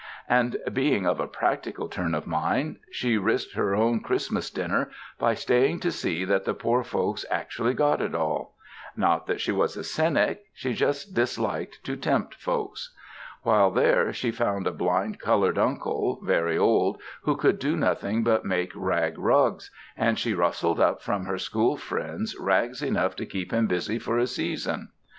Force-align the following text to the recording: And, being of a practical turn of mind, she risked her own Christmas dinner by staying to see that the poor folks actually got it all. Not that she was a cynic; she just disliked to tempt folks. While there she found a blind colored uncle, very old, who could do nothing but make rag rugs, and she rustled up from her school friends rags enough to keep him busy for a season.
And, 0.27 0.57
being 0.73 1.05
of 1.05 1.19
a 1.19 1.27
practical 1.27 1.87
turn 1.87 2.15
of 2.15 2.25
mind, 2.25 2.79
she 2.89 3.19
risked 3.19 3.53
her 3.53 3.75
own 3.75 3.99
Christmas 3.99 4.49
dinner 4.49 4.89
by 5.19 5.35
staying 5.35 5.79
to 5.81 5.91
see 5.91 6.25
that 6.25 6.43
the 6.43 6.55
poor 6.55 6.83
folks 6.83 7.23
actually 7.29 7.75
got 7.75 8.01
it 8.01 8.15
all. 8.15 8.55
Not 8.97 9.27
that 9.27 9.39
she 9.39 9.51
was 9.51 9.77
a 9.77 9.83
cynic; 9.83 10.45
she 10.55 10.73
just 10.73 11.13
disliked 11.13 11.83
to 11.83 11.95
tempt 11.95 12.33
folks. 12.33 12.95
While 13.43 13.69
there 13.69 14.11
she 14.11 14.31
found 14.31 14.65
a 14.65 14.71
blind 14.71 15.19
colored 15.19 15.59
uncle, 15.59 16.19
very 16.23 16.57
old, 16.57 16.99
who 17.21 17.35
could 17.37 17.59
do 17.59 17.77
nothing 17.77 18.23
but 18.23 18.43
make 18.43 18.71
rag 18.73 19.19
rugs, 19.19 19.69
and 19.95 20.17
she 20.17 20.33
rustled 20.33 20.79
up 20.79 21.03
from 21.03 21.25
her 21.25 21.37
school 21.37 21.77
friends 21.77 22.35
rags 22.39 22.81
enough 22.81 23.15
to 23.17 23.25
keep 23.27 23.53
him 23.53 23.67
busy 23.67 23.99
for 23.99 24.17
a 24.17 24.25
season. 24.25 24.89